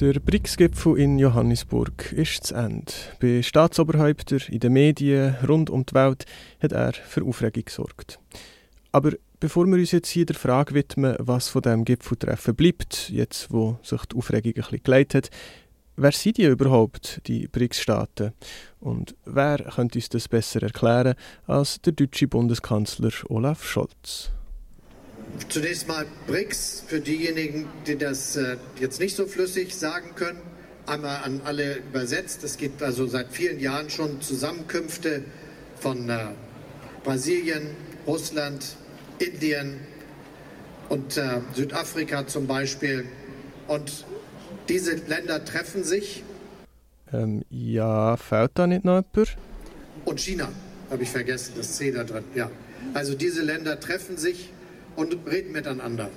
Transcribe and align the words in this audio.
Der 0.00 0.14
BRICS-Gipfel 0.14 0.98
in 0.98 1.20
Johannesburg 1.20 2.10
ist 2.10 2.48
zu 2.48 2.56
Ende. 2.56 2.92
Bei 3.20 3.40
Staatsoberhäuptern, 3.42 4.40
in 4.48 4.58
den 4.58 4.72
Medien, 4.72 5.36
rund 5.46 5.70
um 5.70 5.86
die 5.86 5.94
Welt 5.94 6.26
hat 6.60 6.72
er 6.72 6.94
für 6.94 7.22
Aufregung 7.22 7.64
gesorgt. 7.64 8.18
Aber 8.90 9.12
bevor 9.38 9.66
wir 9.66 9.76
uns 9.76 9.92
jetzt 9.92 10.08
hier 10.08 10.26
der 10.26 10.34
Frage 10.34 10.74
widmen, 10.74 11.14
was 11.20 11.48
von 11.48 11.62
diesem 11.62 11.84
Gipfeltreffen 11.84 12.56
bleibt, 12.56 13.08
jetzt 13.08 13.52
wo 13.52 13.78
sich 13.84 14.04
die 14.06 14.16
Aufregung 14.16 14.50
ein 14.50 14.62
bisschen 14.62 14.82
geleitet 14.82 15.26
hat, 15.26 15.36
wer 15.94 16.12
sind 16.12 16.38
die 16.38 16.46
überhaupt, 16.46 17.20
die 17.28 17.46
BRICS-Staaten? 17.46 18.32
Und 18.80 19.14
wer 19.24 19.58
könnte 19.58 19.98
uns 19.98 20.08
das 20.08 20.26
besser 20.26 20.60
erklären 20.60 21.14
als 21.46 21.80
der 21.82 21.92
deutsche 21.92 22.26
Bundeskanzler 22.26 23.12
Olaf 23.28 23.62
Scholz? 23.62 24.32
Zunächst 25.48 25.88
mal 25.88 26.06
BRICS 26.26 26.84
für 26.86 27.00
diejenigen, 27.00 27.68
die 27.86 27.96
das 27.96 28.36
äh, 28.36 28.56
jetzt 28.80 29.00
nicht 29.00 29.16
so 29.16 29.26
flüssig 29.26 29.74
sagen 29.74 30.14
können. 30.14 30.40
Einmal 30.86 31.22
an 31.24 31.40
alle 31.44 31.76
übersetzt. 31.76 32.44
Es 32.44 32.56
gibt 32.56 32.82
also 32.82 33.06
seit 33.06 33.32
vielen 33.32 33.58
Jahren 33.58 33.90
schon 33.90 34.20
Zusammenkünfte 34.20 35.24
von 35.80 36.08
äh, 36.08 36.26
Brasilien, 37.02 37.68
Russland, 38.06 38.76
Indien 39.18 39.80
und 40.88 41.16
äh, 41.16 41.40
Südafrika 41.54 42.26
zum 42.26 42.46
Beispiel. 42.46 43.06
Und 43.66 44.04
diese 44.68 44.94
Länder 44.94 45.44
treffen 45.44 45.84
sich. 45.84 46.22
Ähm, 47.12 47.44
ja, 47.50 48.16
fällt 48.16 48.52
da 48.54 48.66
nicht 48.66 48.84
noch 48.84 49.02
jemand? 49.14 49.36
Und 50.04 50.20
China, 50.20 50.48
habe 50.90 51.02
ich 51.02 51.10
vergessen, 51.10 51.54
das 51.56 51.76
C 51.76 51.90
da 51.90 52.04
drin. 52.04 52.24
Ja. 52.34 52.50
Also 52.92 53.14
diese 53.14 53.42
Länder 53.42 53.80
treffen 53.80 54.16
sich 54.16 54.50
und 54.96 55.16
reden 55.26 55.52
miteinander. 55.52 56.10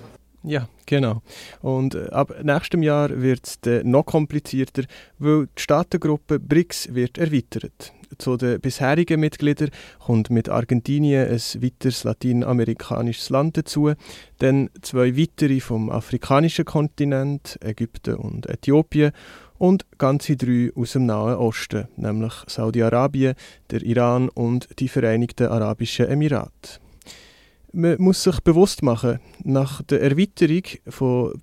Ja, 0.43 0.69
genau. 0.85 1.21
Und 1.61 1.95
äh, 1.95 2.07
ab 2.11 2.33
nächstem 2.41 2.81
Jahr 2.83 3.21
wird 3.21 3.45
es 3.45 3.83
noch 3.83 4.05
komplizierter, 4.05 4.83
weil 5.19 5.47
die 5.47 5.61
Staatengruppe 5.61 6.39
BRICS 6.39 6.93
wird 6.93 7.17
erweitert. 7.17 7.91
Zu 8.17 8.37
den 8.37 8.61
bisherigen 8.61 9.19
Mitgliedern 9.19 9.71
kommt 9.99 10.29
mit 10.29 10.47
Argentinien 10.47 11.27
ein 11.27 11.61
weiteres 11.61 12.05
lateinamerikanisches 12.05 13.29
Land 13.29 13.57
dazu, 13.57 13.91
dann 14.37 14.69
zwei 14.81 15.17
weitere 15.17 15.59
vom 15.59 15.89
afrikanischen 15.89 16.63
Kontinent, 16.63 17.57
Ägypten 17.61 18.15
und 18.15 18.47
Äthiopien, 18.47 19.11
und 19.57 19.85
ganze 19.97 20.37
drei 20.37 20.71
aus 20.75 20.93
dem 20.93 21.07
Nahen 21.07 21.35
Osten, 21.35 21.87
nämlich 21.97 22.33
Saudi-Arabien, 22.45 23.33
der 23.71 23.81
Iran 23.81 24.29
und 24.29 24.69
die 24.79 24.87
Vereinigten 24.87 25.47
Arabischen 25.47 26.07
Emirate 26.07 26.79
man 27.77 27.95
muss 27.99 28.23
sich 28.23 28.39
bewusst 28.41 28.81
machen, 28.81 29.19
nach 29.43 29.83
der 29.83 30.01
Erweiterung 30.01 30.63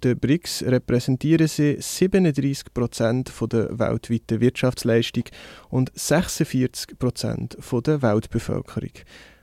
der 0.03 0.15
BRICS 0.17 0.65
repräsentieren 0.65 1.47
sie 1.47 1.77
37 1.79 2.75
Prozent 2.75 3.33
der 3.53 3.79
weltweiten 3.79 4.41
Wirtschaftsleistung 4.41 5.25
und 5.71 5.93
46 5.95 6.99
Prozent 6.99 7.57
der 7.87 8.03
Weltbevölkerung. 8.03 8.91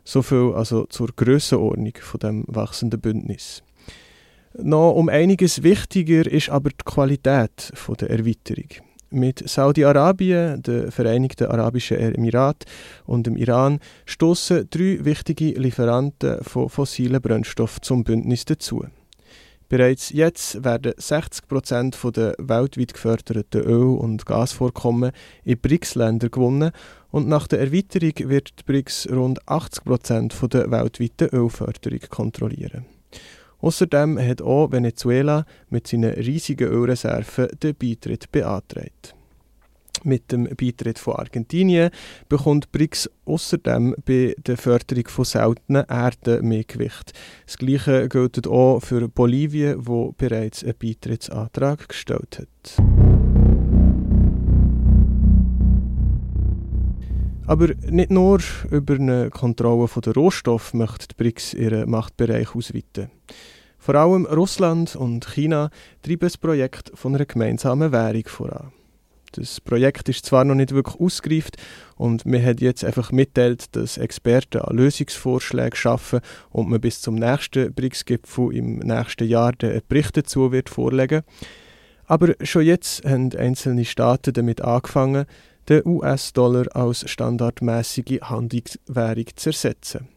So 0.04 0.22
viel 0.22 0.52
also 0.54 0.86
zur 0.86 1.08
Grössenordnung 1.16 1.94
von 2.02 2.20
dem 2.20 2.44
wachsenden 2.48 3.00
Bündnis. 3.00 3.64
Noch 4.54 4.92
um 4.92 5.08
einiges 5.08 5.64
wichtiger 5.64 6.30
ist 6.30 6.50
aber 6.50 6.72
die 6.72 6.84
Qualität 6.84 7.72
der 8.00 8.10
Erweiterung. 8.10 8.68
Mit 9.14 9.48
Saudi-Arabien, 9.48 10.62
den 10.64 10.90
Vereinigten 10.90 11.48
Arabischen 11.48 11.98
Emiraten 11.98 12.66
und 13.06 13.28
dem 13.28 13.36
Iran 13.36 13.80
stoßen 14.06 14.70
drei 14.70 15.04
wichtige 15.04 15.60
Lieferanten 15.60 16.42
von 16.42 16.70
fossilen 16.70 17.22
Brennstoffen 17.22 17.84
zum 17.84 18.06
Bündnis 18.06 18.46
dazu. 18.46 18.86
Bereits 19.68 20.12
jetzt 20.12 20.64
werden 20.64 20.94
60 20.96 21.48
Prozent 21.50 21.98
der 22.16 22.36
weltweit 22.38 22.94
geförderten 22.94 23.64
Öl- 23.64 23.98
und 23.98 24.26
Gasvorkommen 24.26 25.12
in 25.44 25.60
BRICS-Ländern 25.60 26.32
gewonnen 26.32 26.72
und 27.10 27.28
nach 27.28 27.48
der 27.48 27.60
Erweiterung 27.60 28.30
wird 28.30 28.60
die 28.60 28.64
BRICS 28.64 29.10
rund 29.12 29.46
80 29.46 29.84
Prozent 29.84 30.54
der 30.54 30.72
weltweiten 30.72 31.30
Ölförderung 31.34 32.00
kontrollieren. 32.10 32.86
Außerdem 33.62 34.20
hat 34.20 34.42
auch 34.42 34.72
Venezuela 34.72 35.46
mit 35.70 35.88
seinen 35.88 36.14
riesigen 36.14 36.68
Ölreserven 36.68 37.48
den 37.62 37.76
Beitritt 37.76 38.32
beantragt. 38.32 39.16
Mit 40.04 40.32
dem 40.32 40.50
Beitritt 40.60 40.98
von 40.98 41.16
Argentinien 41.16 41.92
bekommt 42.28 42.72
BRICS 42.72 43.10
außerdem 43.26 43.96
bei 44.04 44.36
der 44.48 44.58
Förderung 44.58 45.08
von 45.08 45.26
seltenen 45.26 45.86
Erden 45.88 46.48
mehr 46.48 46.64
Gewicht. 46.64 47.14
Das 47.46 47.58
Gleiche 47.58 48.10
gilt 48.10 48.48
auch 48.48 48.80
für 48.80 49.08
Bolivien, 49.08 49.76
wo 49.86 50.14
bereits 50.18 50.64
einen 50.64 50.74
Beitrittsantrag 50.80 51.88
gestellt 51.88 52.40
hat. 52.40 53.21
Aber 57.52 57.68
nicht 57.90 58.12
nur 58.12 58.40
über 58.70 58.94
eine 58.94 59.30
Kontrolle 59.30 59.90
der 60.06 60.14
Rohstoffe 60.14 60.74
möchte 60.74 61.10
die 61.10 61.16
BRICS 61.16 61.54
ihren 61.54 61.90
Machtbereich 61.90 62.56
ausweiten. 62.56 63.12
Vor 63.78 63.96
allem 63.96 64.26
Russland 64.26 64.96
und 64.96 65.28
China 65.28 65.70
treiben 66.02 66.22
das 66.22 66.38
Projekt 66.38 66.94
von 66.94 67.14
einer 67.14 67.26
gemeinsamen 67.26 67.92
Währung 67.92 68.24
voran. 68.26 68.72
Das 69.34 69.60
Projekt 69.60 70.08
ist 70.08 70.26
zwar 70.26 70.46
noch 70.46 70.56
nicht 70.56 70.74
wirklich 70.74 70.98
ausgereift 70.98 71.58
und 71.98 72.26
man 72.26 72.42
hat 72.42 72.62
jetzt 72.62 72.86
einfach 72.86 73.12
mitteilt, 73.12 73.76
dass 73.76 73.98
Experten 73.98 74.62
an 74.62 74.78
Lösungsvorschlägen 74.78 75.76
schaffen 75.76 76.22
und 76.52 76.70
man 76.70 76.80
bis 76.80 77.02
zum 77.02 77.16
nächsten 77.16 77.74
BRICS-Gipfel 77.74 78.56
im 78.56 78.80
nächsten 78.80 79.28
Jahr 79.28 79.52
den 79.52 79.82
Bericht 79.90 80.16
dazu 80.16 80.54
wird 80.54 80.70
vorlegen. 80.70 81.24
Aber 82.06 82.34
schon 82.44 82.64
jetzt 82.64 83.04
haben 83.04 83.34
einzelne 83.36 83.84
Staaten 83.84 84.32
damit 84.34 84.62
angefangen, 84.62 85.26
den 85.70 85.86
US-Dollar 85.86 86.66
als 86.76 87.10
standardmäßige 87.10 88.22
Handelswährung 88.22 89.26
zu 89.36 89.50
ersetzen. 89.50 90.08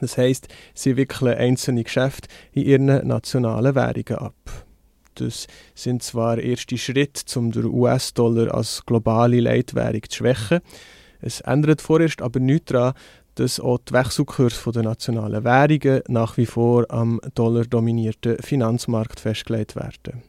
Das 0.00 0.18
heißt, 0.18 0.48
sie 0.74 0.96
wickeln 0.96 1.36
einzelne 1.36 1.84
Geschäfte 1.84 2.28
in 2.52 2.62
ihren 2.64 3.06
nationalen 3.06 3.74
Währungen 3.74 4.18
ab. 4.18 4.34
Das 5.14 5.46
sind 5.74 6.02
zwar 6.02 6.38
erste 6.38 6.76
Schritte, 6.76 7.38
um 7.38 7.50
den 7.50 7.64
US-Dollar 7.64 8.54
als 8.54 8.84
globale 8.84 9.40
Leitwährung 9.40 10.02
zu 10.08 10.18
schwächen. 10.18 10.60
Es 11.20 11.40
ändert 11.40 11.80
vorerst 11.80 12.20
aber 12.20 12.40
nichts 12.40 12.72
daran, 12.72 12.94
dass 13.36 13.60
auch 13.60 13.78
die 13.78 13.94
Wechselkurse 13.94 14.72
der 14.72 14.82
nationalen 14.82 15.44
Währungen 15.44 16.02
nach 16.08 16.36
wie 16.36 16.46
vor 16.46 16.84
am 16.90 17.20
dollardominierten 17.34 18.38
Finanzmarkt 18.38 19.20
festgelegt 19.20 19.76
werden. 19.76 20.22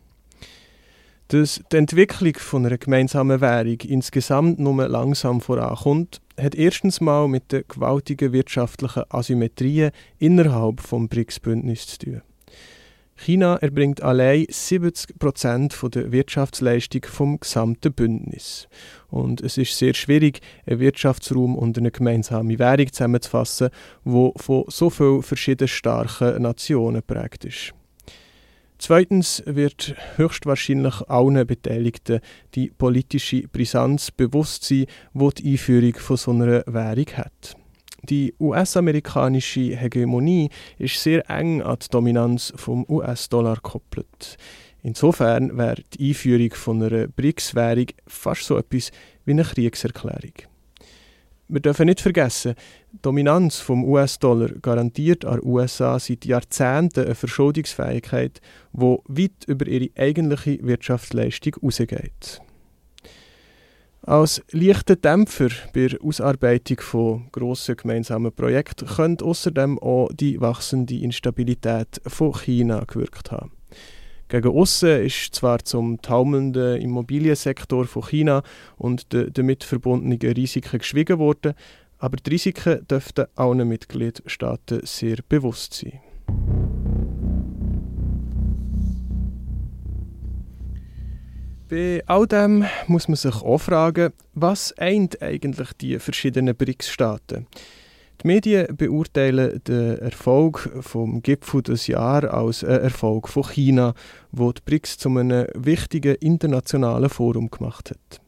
Dass 1.30 1.62
die 1.74 1.76
Entwicklung 1.76 2.36
von 2.36 2.66
einer 2.66 2.78
gemeinsamen 2.78 3.42
Währung 3.42 3.82
insgesamt 3.82 4.60
nur 4.60 4.88
langsam 4.88 5.42
vorankommt, 5.42 6.22
hat 6.40 6.56
erstens 6.56 7.02
mal 7.02 7.28
mit 7.28 7.52
den 7.52 7.66
gewaltigen 7.68 8.32
wirtschaftlichen 8.32 9.04
Asymmetrien 9.10 9.92
innerhalb 10.20 10.78
des 10.78 11.10
BRICS-Bündnisses 11.10 11.88
zu 11.88 12.06
tun. 12.06 12.22
China 13.18 13.58
erbringt 13.58 14.02
allein 14.02 14.46
70 14.48 15.20
Prozent 15.20 15.76
der 15.94 16.12
Wirtschaftsleistung 16.14 17.02
vom 17.04 17.40
gesamten 17.40 17.92
Bündnis. 17.92 18.70
Und 19.10 19.42
es 19.42 19.58
ist 19.58 19.78
sehr 19.78 19.96
schwierig, 19.96 20.40
einen 20.66 20.80
Wirtschaftsraum 20.80 21.58
und 21.58 21.78
eine 21.78 21.92
gemeinsame 21.92 22.58
Währung 22.58 22.94
zusammenzufassen, 22.94 23.70
wo 24.06 24.34
von 24.38 24.66
so 24.68 24.90
vielen 24.90 25.24
verschiedenen 25.24 25.68
starken 25.68 26.42
Nationen 26.42 27.02
prägt 27.04 27.44
ist. 27.44 27.74
Zweitens 28.80 29.42
wird 29.46 29.96
höchstwahrscheinlich 30.18 31.02
allen 31.10 31.48
Beteiligten 31.48 32.20
die 32.54 32.70
politische 32.70 33.48
Brisanz 33.48 34.12
bewusst 34.12 34.66
sein, 34.66 34.86
die 35.14 35.30
die 35.36 35.52
Einführung 35.52 35.96
von 35.96 36.18
so 36.18 36.32
einer 36.32 36.64
Währung 36.68 37.08
hat. 37.16 37.56
Die 38.04 38.36
US-amerikanische 38.40 39.76
Hegemonie 39.76 40.50
ist 40.78 41.02
sehr 41.02 41.28
eng 41.30 41.62
an 41.62 41.78
die 41.82 41.90
Dominanz 41.90 42.54
vom 42.56 42.86
US-Dollar 42.88 43.56
gekoppelt. 43.56 44.38
Insofern 44.84 45.58
wäre 45.58 45.82
die 45.94 46.10
Einführung 46.10 46.54
von 46.54 46.82
einer 46.82 47.08
BRICS-Währung 47.08 47.88
fast 48.06 48.44
so 48.44 48.58
etwas 48.58 48.92
wie 49.26 49.32
eine 49.32 49.44
Kriegserklärung. 49.44 50.34
Wir 51.50 51.62
dürfen 51.62 51.86
nicht 51.86 52.02
vergessen, 52.02 52.56
die 52.92 53.02
Dominanz 53.02 53.60
vom 53.60 53.86
US-Dollar 53.86 54.50
garantiert 54.62 55.24
an 55.24 55.40
USA 55.44 55.98
seit 55.98 56.26
Jahrzehnten 56.26 57.06
eine 57.06 57.16
Verschuldungsfähigkeit, 57.16 58.42
die 58.74 58.98
weit 59.08 59.46
über 59.48 59.66
ihre 59.66 59.90
eigentliche 59.98 60.60
Wirtschaftsleistung 60.62 61.56
hinausgeht. 61.62 62.42
Als 64.02 64.42
leichter 64.52 64.96
Dämpfer 64.96 65.50
bei 65.74 65.88
der 65.88 66.02
Ausarbeitung 66.02 66.80
von 66.80 67.28
grossen 67.32 67.76
gemeinsamen 67.76 68.32
Projekten 68.34 68.86
könnte 68.86 69.26
außerdem 69.26 69.80
auch 69.80 70.10
die 70.14 70.40
wachsende 70.40 70.96
Instabilität 70.96 72.02
von 72.08 72.34
China 72.34 72.84
gewirkt 72.86 73.32
haben. 73.32 73.57
Gegen 74.30 74.50
aussen 74.50 75.06
ist 75.06 75.36
zwar 75.36 75.64
zum 75.64 76.02
taumelnden 76.02 76.82
Immobiliensektor 76.82 77.86
von 77.86 78.04
China 78.04 78.44
und 78.76 79.14
den 79.14 79.32
damit 79.32 79.64
verbundenen 79.64 80.20
Risiken 80.20 80.80
geschwiegen 80.80 81.18
worden, 81.18 81.54
aber 81.98 82.18
die 82.18 82.32
Risiken 82.32 82.86
dürften 82.88 83.28
allen 83.36 83.68
Mitgliedstaaten 83.68 84.82
sehr 84.84 85.18
bewusst 85.30 85.74
sein. 85.74 86.02
Bei 91.70 92.02
all 92.06 92.28
dem 92.28 92.66
muss 92.88 93.08
man 93.08 93.18
sich 93.18 93.36
auch 93.36 93.58
fragen, 93.58 94.14
was 94.34 94.78
eint 94.78 95.22
eigentlich 95.22 95.74
die 95.74 96.00
verschiedenen 96.00 96.56
BRICS-Staaten? 96.56 97.48
Die 98.24 98.28
Medien 98.28 98.76
beurteilen 98.76 99.62
den 99.68 100.00
Erfolg 100.00 100.70
vom 100.82 101.22
Gipfel 101.22 101.62
des 101.62 101.86
Jahr 101.86 102.24
als 102.34 102.64
einen 102.64 102.82
Erfolg 102.82 103.30
von 103.30 103.44
China, 103.44 103.94
wo 104.32 104.52
die 104.52 104.62
BRICS 104.66 104.98
zu 104.98 105.10
einem 105.10 105.48
wichtigen 105.54 106.16
internationalen 106.16 107.10
Forum 107.10 107.52
gemacht 107.52 107.92
hat. 107.92 108.22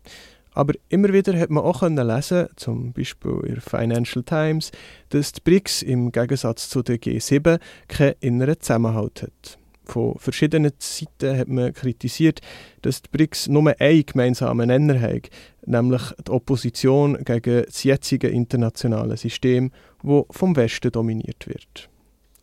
Aber 0.53 0.73
immer 0.89 1.11
wieder 1.13 1.37
hat 1.39 1.49
man 1.49 1.63
auch 1.63 1.81
lesen, 1.81 2.47
zum 2.55 2.93
Beispiel 2.93 3.39
in 3.45 3.53
der 3.55 3.61
Financial 3.61 4.23
Times, 4.23 4.71
dass 5.09 5.31
die 5.31 5.41
BRICS 5.41 5.81
im 5.83 6.11
Gegensatz 6.11 6.69
zu 6.69 6.83
der 6.83 6.97
G7 6.97 7.59
keinen 7.87 8.15
inneren 8.19 8.59
Zusammenhalt 8.59 9.23
hat. 9.23 9.58
Von 9.89 10.19
verschiedenen 10.19 10.71
Seiten 10.77 11.35
hat 11.35 11.47
man 11.47 11.73
kritisiert, 11.73 12.41
dass 12.83 13.01
die 13.01 13.09
BRICS 13.11 13.47
nur 13.47 13.73
einen 13.79 14.05
gemeinsamen 14.05 14.67
Nenner 14.67 15.01
haben, 15.01 15.23
nämlich 15.65 16.01
die 16.27 16.31
Opposition 16.31 17.17
gegen 17.23 17.63
das 17.65 17.83
jetzige 17.83 18.27
internationale 18.27 19.17
System, 19.17 19.71
das 20.03 20.25
vom 20.29 20.55
Westen 20.55 20.91
dominiert 20.91 21.47
wird. 21.47 21.89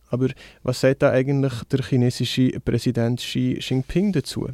Aber 0.09 0.29
was 0.65 0.81
sagt 0.81 1.03
da 1.03 1.11
eigentlich 1.11 1.53
der 1.71 1.85
chinesische 1.85 2.51
Präsident 2.65 3.21
Xi 3.21 3.59
Jinping 3.61 4.13
dazu? 4.13 4.49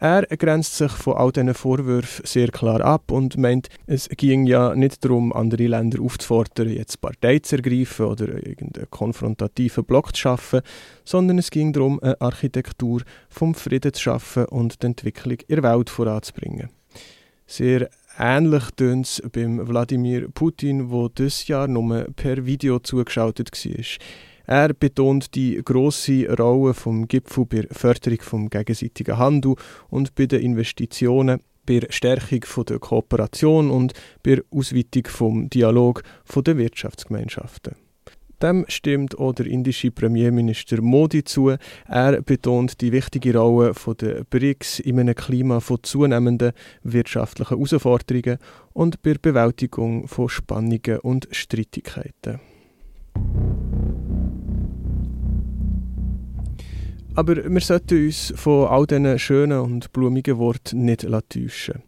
Er 0.00 0.22
grenzt 0.26 0.76
sich 0.76 0.92
von 0.92 1.16
all 1.16 1.32
diesen 1.32 1.54
Vorwürfen 1.54 2.24
sehr 2.24 2.48
klar 2.48 2.80
ab 2.82 3.10
und 3.10 3.36
meint, 3.36 3.68
es 3.86 4.08
ging 4.08 4.46
ja 4.46 4.76
nicht 4.76 5.04
darum, 5.04 5.32
andere 5.32 5.66
Länder 5.66 6.00
aufzufordern, 6.00 6.68
jetzt 6.68 7.00
Partei 7.00 7.40
zu 7.40 7.56
ergreifen 7.56 8.06
oder 8.06 8.28
irgendeinen 8.46 8.88
konfrontativen 8.90 9.84
Block 9.84 10.14
zu 10.14 10.20
schaffen, 10.20 10.60
sondern 11.04 11.38
es 11.38 11.50
ging 11.50 11.72
darum, 11.72 11.98
eine 12.00 12.20
Architektur 12.20 13.02
vom 13.28 13.54
Frieden 13.54 13.92
zu 13.92 14.00
schaffen 14.00 14.44
und 14.44 14.80
die 14.82 14.86
Entwicklung 14.86 15.38
in 15.48 15.60
der 15.60 15.64
Welt 15.64 15.90
voranzubringen. 15.90 16.70
Sehr 17.48 17.90
ähnlich 18.18 18.64
tönt 18.76 19.06
es 19.06 19.22
beim 19.32 19.66
Wladimir 19.66 20.28
Putin, 20.28 20.90
wo 20.92 21.08
dieses 21.08 21.48
Jahr 21.48 21.66
nur 21.66 22.06
per 22.14 22.46
Video 22.46 22.78
zugeschaltet 22.78 23.50
war. 23.52 23.84
Er 24.48 24.72
betont 24.72 25.34
die 25.34 25.60
große 25.62 26.26
Rolle 26.38 26.72
vom 26.72 27.06
Gipfel 27.06 27.44
bei 27.44 27.60
der 27.60 27.74
Förderung 27.74 28.18
vom 28.22 28.48
gegenseitigen 28.48 29.18
Handel 29.18 29.56
und 29.90 30.14
bei 30.14 30.24
den 30.24 30.40
Investitionen, 30.40 31.42
bei 31.66 31.80
der 31.80 31.92
Stärkung 31.92 32.64
der 32.64 32.78
Kooperation 32.78 33.70
und 33.70 33.92
bei 34.22 34.36
der 34.36 34.44
Ausweitung 34.50 35.04
vom 35.06 35.50
Dialog 35.50 36.02
der 36.34 36.56
Wirtschaftsgemeinschaften. 36.56 37.74
Dem 38.40 38.64
stimmt 38.68 39.18
auch 39.18 39.34
der 39.34 39.44
indische 39.44 39.90
Premierminister 39.90 40.80
Modi 40.80 41.24
zu. 41.24 41.54
Er 41.86 42.22
betont 42.22 42.80
die 42.80 42.92
wichtige 42.92 43.36
Rolle 43.36 43.74
der 44.00 44.24
BRICS 44.24 44.78
in 44.78 44.98
einem 44.98 45.14
Klima 45.14 45.60
von 45.60 45.82
zunehmenden 45.82 46.52
wirtschaftlichen 46.82 47.58
Herausforderungen 47.58 48.38
und 48.72 49.02
bei 49.02 49.12
der 49.12 49.18
Bewältigung 49.18 50.08
von 50.08 50.30
Spannungen 50.30 51.00
und 51.00 51.28
Streitigkeiten. 51.32 52.40
Aber 57.18 57.34
wir 57.34 57.60
sollten 57.60 58.06
uns 58.06 58.32
von 58.36 58.68
all 58.68 58.86
diesen 58.86 59.18
schönen 59.18 59.58
und 59.58 59.92
blumigen 59.92 60.38
Worten 60.38 60.84
nicht 60.84 61.04
täuschen. 61.28 61.82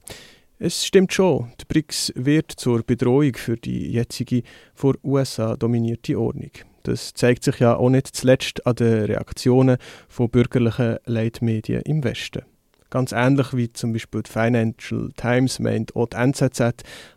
Es 0.58 0.84
stimmt 0.84 1.12
schon, 1.12 1.52
die 1.60 1.66
BRICS 1.66 2.12
wird 2.16 2.50
zur 2.50 2.82
Bedrohung 2.82 3.34
für 3.36 3.56
die 3.56 3.92
jetzige 3.92 4.42
vor 4.74 4.96
USA 5.04 5.56
dominierte 5.56 6.18
Ordnung. 6.18 6.50
Das 6.82 7.14
zeigt 7.14 7.44
sich 7.44 7.60
ja 7.60 7.76
auch 7.76 7.90
nicht 7.90 8.08
zuletzt 8.08 8.66
an 8.66 8.74
den 8.74 9.04
Reaktionen 9.04 9.76
von 10.08 10.30
bürgerlichen 10.30 10.96
Leitmedien 11.04 11.82
im 11.82 12.02
Westen. 12.02 12.42
Ganz 12.90 13.12
ähnlich 13.12 13.56
wie 13.56 13.72
zum 13.72 13.92
Beispiel 13.92 14.24
die 14.24 14.30
Financial 14.30 15.10
Times 15.16 15.60
meint 15.60 15.94
auch 15.94 16.06
die 16.06 16.16
NZZ, 16.16 16.60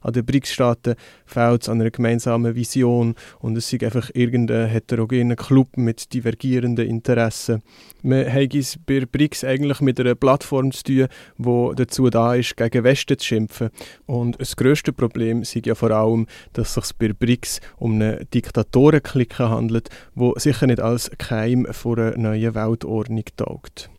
an 0.02 0.14
den 0.14 0.24
BRICS-Staaten 0.24 0.94
fehlt 1.26 1.64
es 1.64 1.70
an 1.70 1.82
einer 1.82 1.90
gemeinsamen 1.90 2.54
Vision 2.54 3.16
und 3.40 3.58
es 3.58 3.74
ist 3.74 3.84
einfach 3.84 4.12
irgendein 4.14 4.68
heterogener 4.68 5.36
Club 5.36 5.76
mit 5.76 6.14
divergierenden 6.14 6.88
Interessen. 6.88 7.64
Man 8.04 8.32
hat 8.32 8.54
es 8.54 8.78
bei 8.86 9.04
BRICS 9.06 9.46
eigentlich 9.46 9.82
mit 9.82 10.00
einer 10.00 10.14
Plattform 10.14 10.72
zu 10.72 10.84
tun, 10.84 11.08
die 11.40 11.76
dazu 11.76 12.12
da 12.12 12.36
ist, 12.36 12.56
gegen 12.56 12.84
Westen 12.84 13.18
zu 13.18 13.26
schimpfen. 13.26 13.70
Und 14.06 14.40
das 14.40 14.56
grösste 14.56 14.94
Problem 14.94 15.42
ist 15.42 15.56
ja 15.56 15.74
vor 15.74 15.90
allem, 15.90 16.28
dass 16.54 16.78
es 16.78 16.88
sich 16.88 16.98
bei 16.98 17.14
BRICS 17.14 17.62
um 17.78 17.94
eine 17.94 18.26
Diktatorenklicke 18.26 19.50
handelt, 19.50 19.90
wo 20.14 20.36
sicher 20.38 20.68
nicht 20.68 20.82
als 20.82 21.10
Keim 21.18 21.66
vor 21.72 21.98
einer 21.98 22.16
neuen 22.16 22.54
Weltordnung 22.54 23.26
taugt 23.36 23.90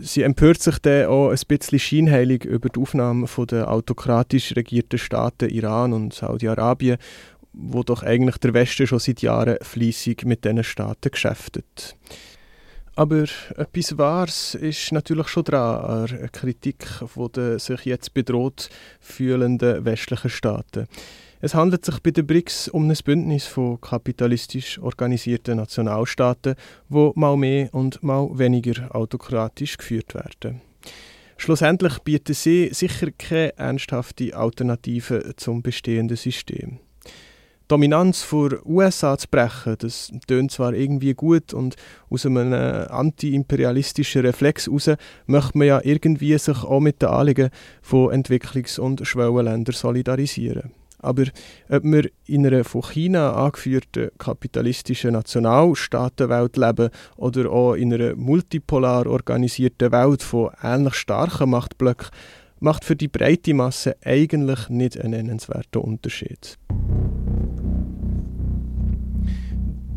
sie 0.00 0.22
empört 0.22 0.60
sich 0.60 0.78
dann 0.78 1.06
auch 1.06 1.30
ein 1.30 1.38
bisschen 1.48 1.78
scheinheilig 1.78 2.44
über 2.44 2.68
die 2.68 2.80
Aufnahme 2.80 3.26
der 3.48 3.70
autokratisch 3.70 4.54
regierten 4.56 4.98
Staaten 4.98 5.50
Iran 5.50 5.92
und 5.92 6.14
Saudi-Arabien, 6.14 6.98
wo 7.52 7.82
doch 7.82 8.02
eigentlich 8.02 8.38
der 8.38 8.54
Westen 8.54 8.86
schon 8.86 8.98
seit 8.98 9.22
Jahren 9.22 9.58
fließig 9.60 10.24
mit 10.24 10.44
diesen 10.44 10.64
Staaten 10.64 11.10
geschäftet. 11.10 11.96
Aber 12.94 13.24
etwas 13.56 13.96
Wahres 13.96 14.54
ist 14.54 14.92
natürlich 14.92 15.28
schon 15.28 15.44
dran 15.44 15.84
an 15.84 16.06
der 16.06 16.28
Kritik 16.28 16.86
der 17.34 17.58
sich 17.58 17.84
jetzt 17.86 18.12
bedroht 18.12 18.68
fühlenden 19.00 19.84
westlichen 19.84 20.30
Staaten. 20.30 20.86
Es 21.44 21.56
handelt 21.56 21.84
sich 21.84 21.98
bei 21.98 22.12
den 22.12 22.24
BRICS 22.24 22.68
um 22.68 22.88
ein 22.88 22.96
Bündnis 23.04 23.46
von 23.46 23.80
kapitalistisch 23.80 24.78
organisierten 24.78 25.56
Nationalstaaten, 25.56 26.54
wo 26.88 27.12
mal 27.16 27.36
mehr 27.36 27.68
und 27.74 28.00
mal 28.00 28.28
weniger 28.38 28.94
autokratisch 28.94 29.76
geführt 29.76 30.14
werden. 30.14 30.60
Schlussendlich 31.36 31.98
bieten 31.98 32.34
sie 32.34 32.68
sicher 32.72 33.10
keine 33.10 33.58
ernsthafte 33.58 34.36
Alternative 34.36 35.34
zum 35.36 35.62
bestehenden 35.62 36.16
System. 36.16 36.78
Die 37.04 37.10
Dominanz 37.66 38.22
vor 38.22 38.64
USA 38.64 39.18
zu 39.18 39.26
brechen, 39.28 39.74
das 39.78 40.12
tönt 40.28 40.52
zwar 40.52 40.74
irgendwie 40.74 41.14
gut 41.14 41.52
und 41.54 41.74
aus 42.08 42.24
einem 42.24 42.52
anti-imperialistischen 42.52 44.22
Reflex 44.22 44.66
heraus 44.68 44.90
möchte 45.26 45.58
man 45.58 45.66
ja 45.66 45.80
irgendwie 45.82 46.38
sich 46.38 46.62
auch 46.62 46.78
mit 46.78 47.02
den 47.02 47.08
Anliegen 47.08 47.50
von 47.80 48.12
Entwicklungs- 48.12 48.78
und 48.78 49.04
Schwellenländern 49.04 49.74
solidarisieren. 49.74 50.81
Aber 51.02 51.24
ob 51.68 51.82
wir 51.84 52.08
in 52.26 52.46
einer 52.46 52.64
von 52.64 52.82
China 52.82 53.32
angeführten 53.32 54.10
kapitalistischen 54.18 55.12
Nationalstaatenwelt 55.12 56.56
leben 56.56 56.90
oder 57.16 57.50
auch 57.50 57.74
in 57.74 57.92
einer 57.92 58.14
multipolar 58.14 59.06
organisierten 59.06 59.90
Welt 59.92 60.22
von 60.22 60.50
ähnlich 60.62 60.94
starken 60.94 61.50
Machtblöcken, 61.50 62.08
macht 62.60 62.84
für 62.84 62.94
die 62.94 63.08
breite 63.08 63.52
Masse 63.52 63.96
eigentlich 64.04 64.68
nicht 64.68 64.98
einen 64.98 65.10
nennenswerten 65.10 65.82
Unterschied. 65.82 66.56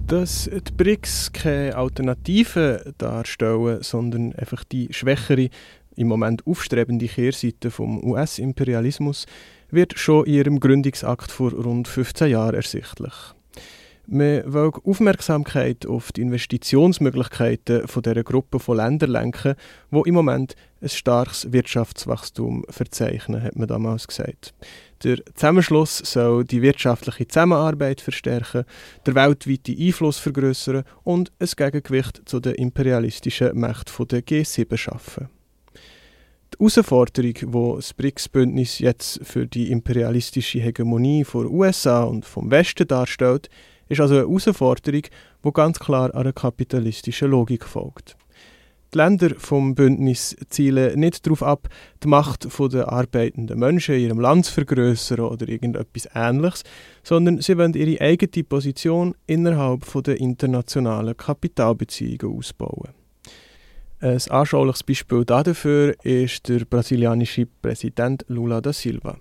Dass 0.08 0.50
die 0.52 0.74
BRICS 0.74 1.32
keine 1.34 1.76
Alternative 1.76 2.94
darstellen, 2.98 3.82
sondern 3.82 4.34
einfach 4.34 4.64
die 4.64 4.88
schwächere, 4.92 5.50
im 5.96 6.08
Moment 6.08 6.46
aufstrebende 6.46 7.08
Kehrseite 7.08 7.72
vom 7.72 8.04
US-Imperialismus, 8.04 9.26
wird 9.72 9.98
schon 9.98 10.26
in 10.26 10.34
ihrem 10.34 10.60
Gründungsakt 10.60 11.32
vor 11.32 11.52
rund 11.52 11.88
15 11.88 12.30
Jahren 12.30 12.56
ersichtlich. 12.56 13.14
Man 14.08 14.54
will 14.54 14.72
Aufmerksamkeit 14.84 15.88
auf 15.88 16.12
die 16.12 16.22
Investitionsmöglichkeiten 16.22 17.88
von 17.88 18.04
dieser 18.04 18.24
Gruppe 18.24 18.60
von 18.60 18.78
Ländern 18.78 19.10
lenken, 19.10 19.56
wo 19.90 20.04
im 20.04 20.14
Moment 20.14 20.56
ein 20.80 20.90
starkes 20.90 21.52
Wirtschaftswachstum 21.52 22.66
verzeichnen, 22.70 23.42
hat 23.42 23.56
man 23.56 23.68
damals 23.68 24.08
gesagt. 24.08 24.54
Der 25.04 25.18
Zusammenschluss 25.34 25.98
soll 25.98 26.46
die 26.46 26.62
wirtschaftliche 26.62 27.28
Zusammenarbeit 27.28 28.00
verstärken, 28.00 28.66
der 29.08 29.16
weltweite 29.16 29.76
Einfluss 29.76 30.20
vergrößern 30.20 30.84
und 31.04 31.32
ein 31.40 31.50
Gegengewicht 31.56 32.22
zu 32.26 32.40
den 32.40 32.56
imperialistischen 32.56 33.60
Mächten 33.60 34.08
der 34.08 34.22
G7 34.22 34.78
schaffen. 34.78 35.30
Die 36.58 36.64
Herausforderung, 36.64 37.34
die 37.34 37.76
das 37.76 37.94
BRICS-Bündnis 37.94 38.80
jetzt 38.80 39.20
für 39.24 39.46
die 39.46 39.72
imperialistische 39.72 40.60
Hegemonie 40.60 41.26
von 41.26 41.48
USA 41.48 42.04
und 42.04 42.24
vom 42.24 42.50
Westen 42.50 42.88
darstellt, 42.88 43.50
ist 43.90 44.00
also 44.00 44.14
eine 44.16 44.24
Herausforderung, 44.24 45.02
die 45.44 45.52
ganz 45.52 45.80
klar 45.80 46.16
einer 46.16 46.32
kapitalistischen 46.32 47.30
Logik 47.30 47.66
folgt. 47.66 48.16
Die 48.94 48.98
Länder 48.98 49.32
vom 49.38 49.76
Bündnis 49.76 50.38
zielen 50.48 50.98
nicht 50.98 51.26
darauf 51.26 51.44
ab, 51.44 51.68
die 52.02 52.08
Macht 52.08 52.48
der 52.72 52.90
arbeitenden 52.90 53.60
Menschen 53.60 53.96
in 53.96 54.02
ihrem 54.02 54.22
Land 54.22 54.46
zu 54.46 54.54
vergrößern 54.54 55.20
oder 55.20 55.50
irgendetwas 55.50 56.08
Ähnliches, 56.16 56.64
sondern 57.04 57.42
sie 57.42 57.58
wollen 57.58 57.74
ihre 57.74 58.00
eigene 58.00 58.46
Position 58.46 59.14
innerhalb 59.28 59.82
der 60.06 60.22
internationalen 60.22 61.18
Kapitalbeziehungen 61.18 62.38
ausbauen. 62.38 63.05
Ein 64.02 64.20
anschauliches 64.30 64.84
Beispiel 64.84 65.24
dafür 65.24 65.96
ist 66.04 66.50
der 66.50 66.66
brasilianische 66.66 67.48
Präsident 67.62 68.26
Lula 68.28 68.60
da 68.60 68.74
Silva. 68.74 69.18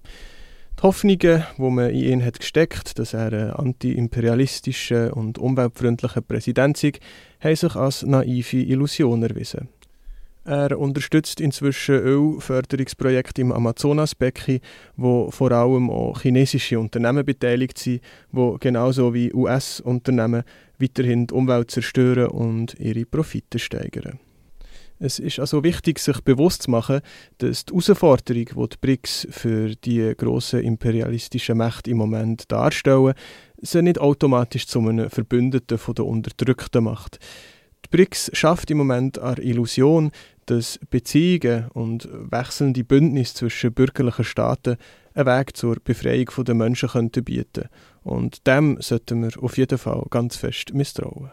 Die 0.77 0.83
Hoffnungen, 0.83 1.45
die 1.57 1.63
man 1.63 1.91
in 1.91 2.05
ihn 2.05 2.25
hat 2.25 2.41
gesteckt, 2.41 2.99
dass 2.99 3.15
er 3.15 3.33
ein 3.33 3.51
anti-imperialistischer 3.53 5.17
und 5.17 5.39
umweltfreundlicher 5.39 6.23
Präsident 6.23 6.77
sei, 6.77 6.93
haben 7.39 7.55
sich 7.55 7.77
als 7.77 8.03
naive 8.03 8.57
Illusion 8.57 9.23
erwiesen. 9.23 9.69
Er 10.45 10.77
unterstützt 10.79 11.41
inzwischen 11.41 11.95
Ölförderungsprojekte 11.95 13.41
im 13.41 13.53
Amazonasbecken, 13.53 14.59
wo 14.97 15.31
vor 15.31 15.53
allem 15.53 15.89
auch 15.89 16.21
chinesische 16.21 16.81
Unternehmen 16.81 17.25
beteiligt 17.25 17.79
sind, 17.79 18.03
wo 18.33 18.59
genauso 18.59 19.15
wie 19.15 19.33
US-Unternehmen 19.33 20.43
weiterhin 20.79 21.29
die 21.29 21.35
Umwelt 21.35 21.71
zerstören 21.71 22.27
und 22.27 22.79
ihre 22.79 23.07
Profite 23.07 23.59
steigern. 23.59 24.19
Es 24.99 25.19
ist 25.19 25.41
also 25.41 25.65
wichtig, 25.65 25.99
sich 25.99 26.21
bewusst 26.21 26.63
zu 26.63 26.71
machen, 26.71 27.01
dass 27.39 27.65
die 27.65 27.73
Herausforderung, 27.73 28.45
die 28.45 28.69
die 28.69 28.77
BRICS 28.81 29.27
für 29.31 29.75
die 29.75 30.15
grossen 30.17 30.61
imperialistischen 30.61 31.59
Mächte 31.59 31.91
im 31.91 31.99
Moment 31.99 32.51
darstellen, 32.51 33.15
sie 33.61 33.83
nicht 33.83 34.01
automatisch 34.01 34.67
zu 34.67 34.81
einem 34.81 35.11
Verbündeten 35.11 35.79
der 35.95 36.07
Unterdrückten 36.07 36.85
macht. 36.85 37.19
Die 37.85 37.89
BRICS 37.91 38.31
schafft 38.35 38.71
im 38.71 38.79
Moment 38.79 39.19
eine 39.19 39.43
Illusion, 39.43 40.11
dass 40.47 40.79
Beziehungen 40.91 41.69
und 41.73 42.09
wechselnde 42.13 42.85
Bündnisse 42.85 43.35
zwischen 43.35 43.73
bürgerlichen 43.73 44.25
Staaten 44.25 44.77
einen 45.15 45.27
Weg 45.27 45.57
zur 45.57 45.77
Befreiung 45.83 46.31
der 46.45 46.55
Menschen 46.55 46.89
könnten 46.89 47.25
bieten 47.25 47.69
Und 48.03 48.47
dem 48.47 48.79
sollten 48.81 49.23
wir 49.23 49.43
auf 49.43 49.57
jeden 49.57 49.79
Fall 49.79 50.05
ganz 50.11 50.37
fest 50.37 50.75
misstrauen. 50.75 51.31